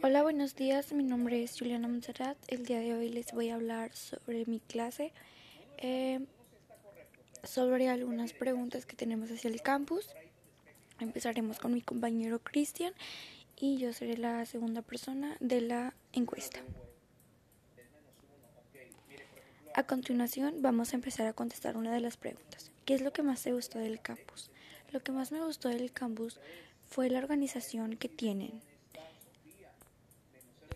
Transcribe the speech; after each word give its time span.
Hola, 0.00 0.22
buenos 0.22 0.54
días. 0.54 0.92
Mi 0.92 1.02
nombre 1.02 1.42
es 1.42 1.58
Juliana 1.58 1.88
Montserrat. 1.88 2.36
El 2.46 2.64
día 2.64 2.78
de 2.78 2.94
hoy 2.94 3.08
les 3.08 3.32
voy 3.32 3.48
a 3.48 3.56
hablar 3.56 3.90
sobre 3.96 4.46
mi 4.46 4.60
clase, 4.60 5.12
eh, 5.76 6.20
sobre 7.42 7.88
algunas 7.88 8.32
preguntas 8.32 8.86
que 8.86 8.94
tenemos 8.94 9.28
hacia 9.32 9.50
el 9.50 9.60
campus. 9.60 10.14
Empezaremos 11.00 11.58
con 11.58 11.74
mi 11.74 11.82
compañero 11.82 12.38
Cristian 12.38 12.92
y 13.56 13.78
yo 13.78 13.92
seré 13.92 14.16
la 14.16 14.46
segunda 14.46 14.82
persona 14.82 15.36
de 15.40 15.62
la 15.62 15.94
encuesta. 16.12 16.60
A 19.74 19.82
continuación 19.82 20.62
vamos 20.62 20.92
a 20.92 20.96
empezar 20.96 21.26
a 21.26 21.32
contestar 21.32 21.76
una 21.76 21.92
de 21.92 22.00
las 22.00 22.16
preguntas. 22.16 22.70
¿Qué 22.84 22.94
es 22.94 23.00
lo 23.00 23.12
que 23.12 23.24
más 23.24 23.42
te 23.42 23.52
gustó 23.52 23.80
del 23.80 24.00
campus? 24.00 24.52
Lo 24.92 25.02
que 25.02 25.10
más 25.10 25.32
me 25.32 25.44
gustó 25.44 25.68
del 25.70 25.90
campus 25.90 26.38
fue 26.88 27.10
la 27.10 27.18
organización 27.18 27.96
que 27.96 28.08
tienen 28.08 28.62